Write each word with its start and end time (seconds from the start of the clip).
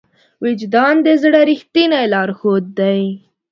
وجدان 0.43 0.95
د 1.05 1.07
زړه 1.21 1.39
ریښتینی 1.49 2.03
لارښود 2.13 2.65
دی. 2.79 3.01